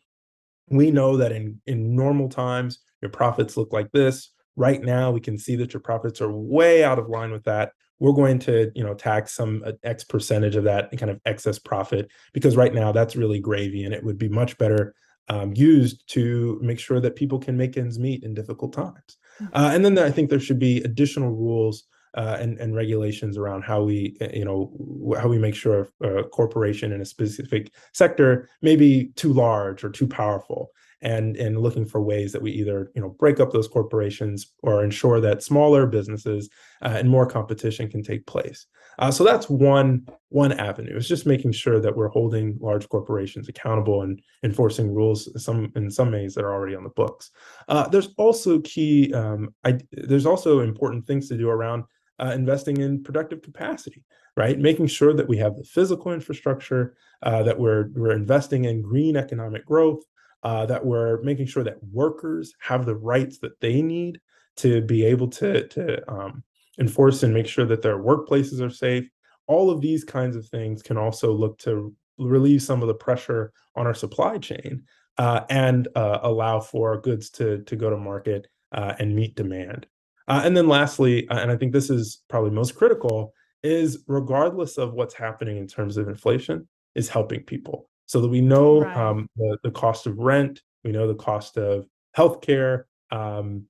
we 0.70 0.92
know 0.92 1.18
that 1.18 1.32
in, 1.32 1.60
in 1.66 1.96
normal 1.96 2.30
times, 2.30 2.80
your 3.02 3.12
profits 3.12 3.58
look 3.58 3.74
like 3.74 3.92
this. 3.92 4.32
Right 4.56 4.82
now, 4.82 5.12
we 5.12 5.20
can 5.20 5.38
see 5.38 5.56
that 5.58 5.74
your 5.74 5.82
profits 5.82 6.22
are 6.22 6.32
way 6.32 6.84
out 6.84 6.98
of 6.98 7.10
line 7.10 7.32
with 7.32 7.44
that. 7.44 7.72
We're 8.00 8.14
going 8.14 8.40
to, 8.40 8.72
you 8.74 8.84
know, 8.84 8.94
tax 8.94 9.34
some 9.34 9.64
uh, 9.66 9.74
X 9.84 10.04
percentage 10.04 10.56
of 10.56 10.64
that 10.64 10.92
kind 10.98 11.12
of 11.12 11.20
excess 11.26 11.60
profit 11.60 12.10
because 12.34 12.56
right 12.56 12.74
now 12.74 12.92
that's 12.92 13.16
really 13.16 13.40
gravy, 13.40 13.84
and 13.84 13.94
it 13.94 14.04
would 14.04 14.18
be 14.18 14.30
much 14.30 14.58
better 14.58 14.96
um, 15.28 15.54
used 15.56 16.08
to 16.10 16.60
make 16.62 16.80
sure 16.80 17.00
that 17.00 17.16
people 17.16 17.40
can 17.40 17.58
make 17.58 17.78
ends 17.78 18.00
meet 18.00 18.24
in 18.24 18.34
difficult 18.34 18.74
times. 18.74 19.18
Mm-hmm. 19.42 19.58
Uh, 19.58 19.72
and 19.74 19.84
then 19.84 19.98
I 19.98 20.12
think 20.12 20.30
there 20.30 20.40
should 20.40 20.60
be 20.60 20.82
additional 20.84 21.32
rules 21.32 21.84
uh, 22.16 22.38
and, 22.40 22.58
and 22.60 22.76
regulations 22.76 23.38
around 23.38 23.64
how 23.64 23.84
we, 23.84 24.16
uh, 24.22 24.28
you 24.34 24.46
know, 24.46 24.72
how 25.20 25.28
we 25.28 25.38
make 25.38 25.56
sure 25.56 25.88
a 26.02 26.24
corporation 26.24 26.92
in 26.92 27.02
a 27.02 27.06
specific 27.06 27.72
sector 27.94 28.50
may 28.62 28.76
be 28.76 29.10
too 29.16 29.34
large 29.34 29.84
or 29.84 29.90
too 29.90 30.08
powerful, 30.08 30.72
and 31.02 31.36
and 31.38 31.62
looking 31.62 31.86
for 31.86 32.02
ways 32.02 32.32
that 32.32 32.42
we 32.42 32.52
either, 32.52 32.92
you 32.96 33.02
know, 33.02 33.10
break 33.20 33.40
up 33.40 33.52
those 33.52 33.68
corporations 33.68 34.54
or 34.64 34.84
ensure 34.84 35.20
that 35.22 35.44
smaller 35.44 35.86
businesses 35.86 36.50
uh, 36.82 36.96
and 36.98 37.10
more 37.10 37.28
competition 37.28 37.90
can 37.90 38.02
take 38.02 38.26
place. 38.26 38.66
Uh, 38.98 39.12
so 39.12 39.24
that's 39.24 39.50
one 39.50 40.08
one 40.30 40.54
avenue. 40.54 40.96
It's 40.96 41.08
just 41.08 41.26
making 41.26 41.52
sure 41.52 41.80
that 41.82 41.96
we're 41.96 42.08
holding 42.08 42.58
large 42.62 42.88
corporations 42.88 43.50
accountable 43.50 44.04
and 44.04 44.22
enforcing 44.44 44.94
rules 44.94 45.30
some 45.44 45.72
in 45.76 45.92
some 45.92 46.12
ways 46.12 46.34
that 46.34 46.46
are 46.46 46.54
already 46.54 46.76
on 46.76 46.84
the 46.84 46.90
books. 46.90 47.32
Uh, 47.68 47.88
there's 47.90 48.10
also 48.18 48.62
key. 48.62 49.14
Um, 49.14 49.54
I, 49.66 49.80
there's 49.92 50.26
also 50.26 50.62
important 50.62 51.06
things 51.06 51.28
to 51.28 51.38
do 51.38 51.50
around 51.50 51.84
uh, 52.20 52.32
investing 52.34 52.78
in 52.78 53.04
productive 53.04 53.42
capacity, 53.42 54.04
right? 54.38 54.58
Making 54.58 54.88
sure 54.88 55.14
that 55.14 55.28
we 55.28 55.38
have 55.38 55.56
the 55.56 55.64
physical 55.64 56.14
infrastructure, 56.14 56.96
uh, 57.24 57.44
that 57.44 57.60
we're 57.60 57.90
we're 57.94 58.16
investing 58.16 58.66
in 58.66 58.82
green 58.82 59.16
economic 59.16 59.66
growth, 59.66 60.04
uh, 60.44 60.66
that 60.68 60.86
we're 60.86 61.22
making 61.24 61.48
sure 61.48 61.64
that 61.64 61.84
workers 61.92 62.54
have 62.60 62.86
the 62.86 62.96
rights 62.96 63.40
that 63.40 63.60
they 63.60 63.82
need 63.82 64.20
to 64.58 64.82
be 64.82 65.04
able 65.04 65.28
to 65.28 65.68
to 65.68 66.12
um, 66.12 66.44
enforce 66.80 67.24
and 67.24 67.34
make 67.34 67.48
sure 67.48 67.66
that 67.66 67.82
their 67.82 67.98
workplaces 67.98 68.62
are 68.62 68.70
safe. 68.70 69.08
All 69.48 69.70
of 69.70 69.82
these 69.82 70.04
kinds 70.04 70.36
of 70.36 70.48
things 70.48 70.82
can 70.82 70.98
also 70.98 71.32
look 71.32 71.58
to 71.60 71.94
relieve 72.18 72.62
some 72.62 72.82
of 72.82 72.88
the 72.88 72.94
pressure 72.94 73.52
on 73.76 73.86
our 73.86 73.94
supply 73.94 74.38
chain 74.38 74.84
uh, 75.18 75.42
and 75.50 75.88
uh, 75.96 76.20
allow 76.24 76.60
for 76.60 77.00
goods 77.02 77.30
to 77.32 77.62
to 77.64 77.76
go 77.76 77.90
to 77.90 77.98
market 77.98 78.48
uh, 78.72 78.94
and 79.00 79.16
meet 79.16 79.36
demand. 79.36 79.88
Uh, 80.28 80.42
and 80.44 80.56
then 80.56 80.68
lastly, 80.68 81.28
uh, 81.30 81.40
and 81.40 81.52
I 81.52 81.56
think 81.56 81.72
this 81.72 81.90
is 81.90 82.24
probably 82.30 82.52
most 82.52 82.76
critical, 82.76 83.34
is 83.64 84.04
regardless 84.08 84.78
of 84.78 84.94
what's 84.94 85.14
happening 85.14 85.58
in 85.58 85.68
terms 85.68 85.98
of 85.98 86.08
inflation, 86.08 86.68
is 86.96 87.10
helping 87.10 87.42
people 87.42 87.90
so 88.06 88.22
that 88.22 88.28
we 88.28 88.42
know 88.42 88.82
right. 88.82 88.98
um, 88.98 89.28
the, 89.36 89.58
the 89.64 89.72
cost 89.72 90.08
of 90.08 90.18
rent, 90.18 90.62
we 90.84 90.92
know 90.92 91.08
the 91.08 91.16
cost 91.16 91.58
of 91.58 91.88
healthcare, 92.16 92.84
um, 93.12 93.66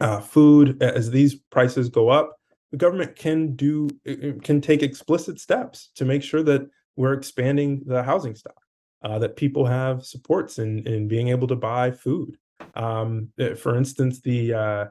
uh, 0.00 0.20
food. 0.20 0.82
As 0.82 1.10
these 1.10 1.36
prices 1.50 1.88
go 1.88 2.08
up, 2.08 2.36
the 2.72 2.76
government 2.76 3.16
can 3.16 3.54
do 3.56 3.88
can 4.42 4.60
take 4.60 4.82
explicit 4.82 5.40
steps 5.40 5.90
to 5.96 6.04
make 6.04 6.22
sure 6.22 6.42
that 6.42 6.68
we're 6.96 7.12
expanding 7.12 7.82
the 7.86 8.02
housing 8.02 8.34
stock, 8.34 8.60
uh, 9.02 9.18
that 9.18 9.36
people 9.36 9.64
have 9.66 10.04
supports 10.04 10.58
in, 10.58 10.86
in 10.86 11.08
being 11.08 11.28
able 11.28 11.48
to 11.48 11.56
buy 11.56 11.90
food. 11.90 12.36
Um, 12.74 13.28
eh, 13.38 13.54
for 13.54 13.76
instance, 13.76 14.20
the, 14.20 14.54
uh, 14.54 14.84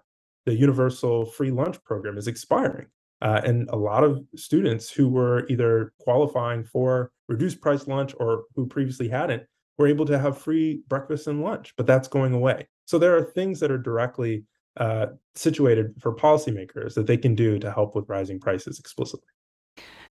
the 0.49 0.55
universal 0.55 1.27
free 1.27 1.51
lunch 1.51 1.77
program 1.83 2.17
is 2.17 2.27
expiring. 2.27 2.87
Uh, 3.21 3.39
and 3.45 3.69
a 3.69 3.75
lot 3.75 4.03
of 4.03 4.23
students 4.35 4.89
who 4.89 5.07
were 5.07 5.45
either 5.47 5.93
qualifying 5.99 6.63
for 6.63 7.11
reduced 7.27 7.61
price 7.61 7.87
lunch 7.87 8.15
or 8.19 8.45
who 8.55 8.65
previously 8.65 9.07
hadn't 9.07 9.43
were 9.77 9.87
able 9.87 10.05
to 10.07 10.17
have 10.17 10.37
free 10.37 10.81
breakfast 10.87 11.27
and 11.27 11.43
lunch, 11.43 11.73
but 11.77 11.85
that's 11.85 12.07
going 12.07 12.33
away. 12.33 12.67
So 12.85 12.97
there 12.97 13.15
are 13.15 13.23
things 13.23 13.59
that 13.59 13.69
are 13.69 13.77
directly 13.77 14.43
uh, 14.77 15.07
situated 15.35 15.93
for 15.99 16.15
policymakers 16.15 16.95
that 16.95 17.05
they 17.05 17.17
can 17.17 17.35
do 17.35 17.59
to 17.59 17.71
help 17.71 17.95
with 17.95 18.09
rising 18.09 18.39
prices 18.39 18.79
explicitly. 18.79 19.27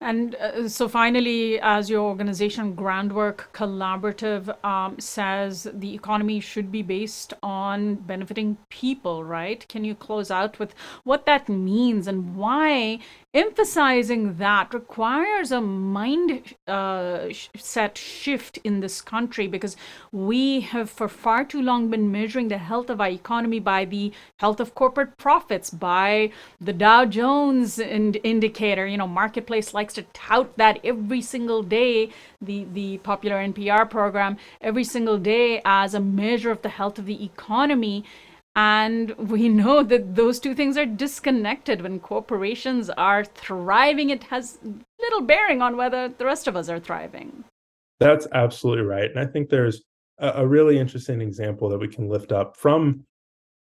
And 0.01 0.35
uh, 0.35 0.69
so, 0.69 0.89
finally, 0.89 1.59
as 1.61 1.89
your 1.89 2.03
organization, 2.03 2.75
Groundwork 2.75 3.51
Collaborative, 3.55 4.55
um, 4.63 5.01
says 5.01 5.67
the 5.73 5.95
economy 5.95 6.39
should 6.39 6.71
be 6.71 6.83
based 6.83 7.33
on 7.43 7.95
benefiting 7.95 8.59
people, 8.69 9.25
right? 9.25 9.67
Can 9.69 9.85
you 9.85 9.95
close 9.95 10.31
out 10.31 10.59
with 10.59 10.75
what 11.05 11.25
that 11.25 11.49
means 11.49 12.07
and 12.07 12.37
why 12.37 13.01
emphasizing 13.37 14.39
that 14.39 14.73
requires 14.73 15.53
a 15.53 15.61
mind 15.61 16.55
uh, 16.67 17.29
set 17.55 17.99
shift 17.99 18.59
in 18.65 18.81
this 18.81 19.03
country 19.03 19.47
because 19.47 19.77
we 20.11 20.61
have 20.61 20.89
for 20.89 21.07
far 21.07 21.45
too 21.45 21.61
long 21.61 21.91
been 21.91 22.11
measuring 22.11 22.49
the 22.49 22.57
health 22.57 22.89
of 22.89 22.99
our 22.99 23.11
economy 23.11 23.61
by 23.61 23.85
the 23.85 24.11
health 24.39 24.59
of 24.59 24.75
corporate 24.75 25.19
profits 25.19 25.69
by 25.69 26.31
the 26.63 26.73
dow 26.73 27.05
jones 27.05 27.79
ind- 27.79 28.19
indicator 28.25 28.87
you 28.87 28.97
know 28.97 29.07
marketplace 29.07 29.75
likes 29.87 29.95
to 29.95 30.03
tout 30.13 30.57
that 30.57 30.81
every 30.83 31.23
single 31.23 31.63
day 31.63 32.11
the 32.41 32.67
the 32.73 32.99
popular 32.99 33.37
npr 33.37 33.89
program 33.89 34.37
every 34.61 34.83
single 34.83 35.19
day 35.19 35.63
as 35.65 35.95
a 35.95 36.01
measure 36.01 36.51
of 36.51 36.61
the 36.63 36.69
health 36.69 36.99
of 36.99 37.07
the 37.07 37.25
economy 37.25 38.05
and 38.57 39.15
we 39.19 39.49
know 39.49 39.83
that 39.83 40.17
those 40.17 40.41
two 40.41 40.55
things 40.55 40.79
are 40.79 40.87
disconnected. 40.87 41.83
When 41.83 42.01
corporations 42.01 42.89
are 42.89 43.23
thriving, 43.23 44.09
it 44.09 44.25
has 44.25 44.59
little 44.99 45.21
bearing 45.21 45.61
on 45.61 45.77
whether 45.77 46.09
the 46.09 46.25
rest 46.25 46.49
of 46.49 46.57
us 46.57 46.71
are 46.71 46.81
thriving. 46.81 47.45
That's 48.01 48.27
absolutely 48.33 48.87
right. 48.87 49.11
And 49.11 49.21
I 49.21 49.27
think 49.27 49.51
there's 49.51 49.83
a, 50.19 50.29
a 50.37 50.47
really 50.47 50.79
interesting 50.79 51.21
example 51.21 51.69
that 51.69 51.77
we 51.77 51.87
can 51.87 52.09
lift 52.09 52.33
up 52.33 52.57
from 52.57 53.05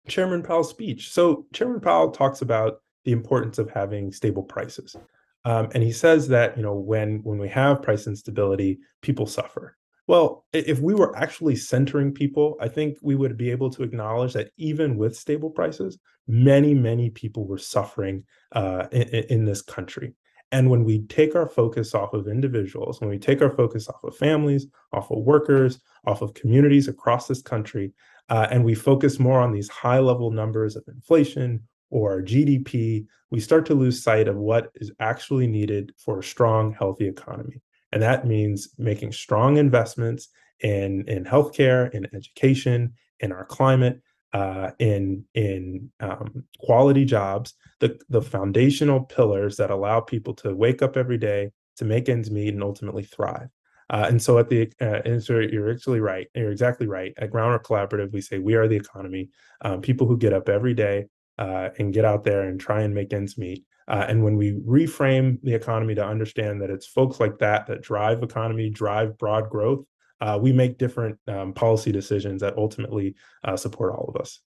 Chairman 0.08 0.42
Powell's 0.42 0.70
speech. 0.70 1.10
So, 1.10 1.44
Chairman 1.52 1.80
Powell 1.80 2.10
talks 2.10 2.40
about 2.40 2.80
the 3.04 3.12
importance 3.12 3.58
of 3.58 3.68
having 3.68 4.10
stable 4.10 4.42
prices. 4.42 4.96
Um, 5.44 5.68
and 5.74 5.82
he 5.82 5.92
says 5.92 6.28
that 6.28 6.56
you 6.56 6.62
know 6.62 6.74
when 6.74 7.20
when 7.22 7.38
we 7.38 7.48
have 7.48 7.82
price 7.82 8.06
instability, 8.06 8.78
people 9.02 9.26
suffer. 9.26 9.76
Well, 10.08 10.46
if 10.54 10.80
we 10.80 10.94
were 10.94 11.14
actually 11.16 11.56
centering 11.56 12.12
people, 12.12 12.56
I 12.60 12.68
think 12.68 12.96
we 13.02 13.14
would 13.14 13.36
be 13.36 13.50
able 13.50 13.68
to 13.70 13.82
acknowledge 13.82 14.32
that 14.32 14.50
even 14.56 14.96
with 14.96 15.14
stable 15.14 15.50
prices, 15.50 15.98
many, 16.26 16.72
many 16.72 17.10
people 17.10 17.46
were 17.46 17.58
suffering 17.58 18.24
uh, 18.52 18.86
in, 18.90 19.02
in, 19.02 19.44
this 19.44 19.60
country. 19.60 20.14
And 20.50 20.70
when 20.70 20.84
we 20.84 21.00
take 21.08 21.36
our 21.36 21.46
focus 21.46 21.94
off 21.94 22.14
of 22.14 22.26
individuals, 22.26 23.02
when 23.02 23.10
we 23.10 23.18
take 23.18 23.42
our 23.42 23.50
focus 23.50 23.86
off 23.86 24.02
of 24.02 24.16
families, 24.16 24.66
off 24.94 25.10
of 25.10 25.18
workers, 25.18 25.78
off 26.06 26.22
of 26.22 26.32
communities 26.32 26.88
across 26.88 27.28
this 27.28 27.42
country, 27.42 27.92
uh, 28.30 28.48
and 28.50 28.64
we 28.64 28.74
focus 28.74 29.18
more 29.18 29.40
on 29.40 29.52
these 29.52 29.68
high 29.68 29.98
level 29.98 30.30
numbers 30.30 30.74
of 30.74 30.84
inflation 30.88 31.62
or 31.90 32.22
GDP, 32.22 33.06
we 33.30 33.40
start 33.40 33.66
to 33.66 33.74
lose 33.74 34.02
sight 34.02 34.28
of 34.28 34.36
what 34.36 34.70
is 34.76 34.90
actually 35.00 35.46
needed 35.46 35.92
for 35.98 36.18
a 36.18 36.24
strong, 36.24 36.72
healthy 36.72 37.08
economy. 37.08 37.60
And 37.92 38.02
that 38.02 38.26
means 38.26 38.70
making 38.78 39.12
strong 39.12 39.56
investments 39.56 40.28
in, 40.60 41.08
in 41.08 41.24
healthcare, 41.24 41.92
in 41.94 42.06
education, 42.14 42.94
in 43.20 43.32
our 43.32 43.44
climate, 43.44 44.00
uh, 44.32 44.70
in 44.78 45.24
in 45.34 45.90
um, 46.00 46.44
quality 46.60 47.04
jobs, 47.04 47.54
the 47.80 47.98
the 48.10 48.20
foundational 48.20 49.00
pillars 49.00 49.56
that 49.56 49.70
allow 49.70 50.00
people 50.00 50.34
to 50.34 50.54
wake 50.54 50.82
up 50.82 50.96
every 50.96 51.16
day 51.16 51.50
to 51.76 51.84
make 51.84 52.08
ends 52.08 52.30
meet 52.30 52.52
and 52.52 52.62
ultimately 52.62 53.04
thrive. 53.04 53.48
Uh, 53.90 54.06
and 54.08 54.20
so 54.20 54.38
at 54.38 54.50
the 54.50 54.70
uh, 54.82 55.00
and 55.06 55.22
so 55.22 55.38
you're 55.38 55.70
actually 55.70 56.00
right. 56.00 56.26
You're 56.34 56.52
exactly 56.52 56.86
right. 56.86 57.14
At 57.16 57.30
Groundwork 57.30 57.64
Collaborative, 57.64 58.12
we 58.12 58.20
say 58.20 58.38
we 58.38 58.54
are 58.54 58.68
the 58.68 58.76
economy. 58.76 59.30
Um, 59.62 59.80
people 59.80 60.06
who 60.06 60.18
get 60.18 60.34
up 60.34 60.48
every 60.48 60.74
day 60.74 61.06
uh, 61.38 61.70
and 61.78 61.92
get 61.92 62.04
out 62.04 62.24
there 62.24 62.42
and 62.42 62.60
try 62.60 62.82
and 62.82 62.94
make 62.94 63.12
ends 63.12 63.38
meet. 63.38 63.64
Uh, 63.86 64.04
and 64.08 64.22
when 64.22 64.36
we 64.36 64.52
reframe 64.52 65.40
the 65.42 65.54
economy 65.54 65.94
to 65.94 66.04
understand 66.04 66.60
that 66.60 66.70
it's 66.70 66.86
folks 66.86 67.20
like 67.20 67.38
that 67.38 67.66
that 67.66 67.80
drive 67.80 68.22
economy, 68.22 68.68
drive 68.68 69.16
broad 69.16 69.48
growth, 69.48 69.84
uh, 70.20 70.38
we 70.40 70.52
make 70.52 70.78
different 70.78 71.16
um, 71.28 71.52
policy 71.54 71.92
decisions 71.92 72.40
that 72.42 72.56
ultimately 72.56 73.14
uh, 73.44 73.56
support 73.56 73.94
all 73.94 74.12
of 74.14 74.20
us. 74.20 74.40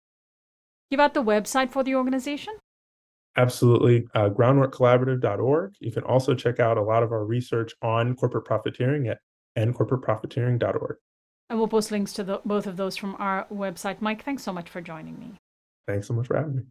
Give 0.90 1.00
out 1.00 1.14
the 1.14 1.22
website 1.22 1.70
for 1.70 1.84
the 1.84 1.94
organization. 1.94 2.54
Absolutely. 3.36 4.08
Uh, 4.14 4.30
groundworkcollaborative.org. 4.30 5.74
You 5.78 5.92
can 5.92 6.02
also 6.02 6.34
check 6.34 6.58
out 6.58 6.76
a 6.76 6.82
lot 6.82 7.02
of 7.02 7.12
our 7.12 7.24
research 7.24 7.72
on 7.82 8.16
corporate 8.16 8.44
profiteering 8.44 9.06
at 9.06 9.18
endcorporateprofiteering.org. 9.56 10.96
And 11.50 11.58
we'll 11.58 11.68
post 11.68 11.92
links 11.92 12.12
to 12.14 12.24
the, 12.24 12.40
both 12.44 12.66
of 12.66 12.76
those 12.76 12.96
from 12.96 13.14
our 13.18 13.46
website. 13.52 14.00
Mike, 14.00 14.24
thanks 14.24 14.42
so 14.42 14.52
much 14.52 14.68
for 14.68 14.80
joining 14.80 15.18
me. 15.18 15.37
Thanks 15.88 16.06
so 16.06 16.12
much 16.12 16.26
for 16.26 16.36
having 16.36 16.56
me. 16.56 16.62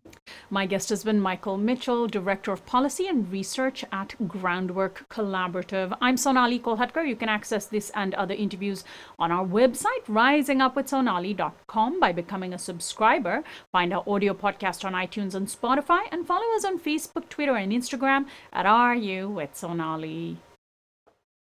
My 0.51 0.67
guest 0.67 0.89
has 0.89 1.03
been 1.03 1.19
Michael 1.19 1.58
Mitchell, 1.58 2.06
Director 2.06 2.51
of 2.51 2.63
Policy 2.67 3.08
and 3.08 3.32
Research 3.32 3.84
at 3.91 4.13
Groundwork 4.27 5.10
Collaborative. 5.10 5.97
I'm 5.99 6.17
Sonali 6.17 6.60
Kolhatkar. 6.60 7.08
You 7.08 7.15
can 7.15 7.27
access 7.27 7.65
this 7.65 7.89
and 7.95 8.13
other 8.13 8.36
interviews 8.36 8.84
on 9.17 9.32
our 9.32 9.43
website, 9.43 10.06
risingupwithsonali.com, 10.08 11.99
by 11.99 12.12
becoming 12.12 12.53
a 12.53 12.60
subscriber. 12.60 13.43
Find 13.71 13.91
our 13.91 14.03
audio 14.06 14.36
podcast 14.36 14.86
on 14.86 14.93
iTunes 14.93 15.34
and 15.34 15.47
Spotify, 15.47 16.01
and 16.12 16.27
follow 16.27 16.56
us 16.56 16.63
on 16.63 16.80
Facebook, 16.80 17.27
Twitter, 17.27 17.56
and 17.56 17.71
Instagram 17.71 18.27
at 18.53 18.67
RU 18.67 19.30
with 19.30 19.56
Sonali. 19.56 20.38